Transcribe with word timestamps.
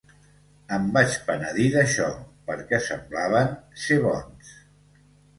Em 0.75 0.85
vaig 0.93 1.17
penedir 1.25 1.65
d'això, 1.75 2.07
perquè 2.47 2.79
semblaven 2.85 3.53
ser 3.83 3.99
bons. 4.07 4.49